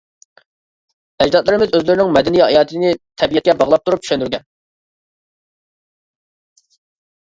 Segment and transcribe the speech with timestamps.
[1.25, 4.49] ئەجدادلىرىمىز ئۆزلىرىنىڭ مەدەنىي ھاياتىنى تەبىئەتكە باغلاپ تۇرۇپ چۈشەندۈرگەن.